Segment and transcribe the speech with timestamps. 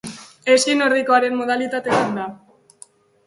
[0.53, 2.25] Eski nordikoaren modalitate bat da.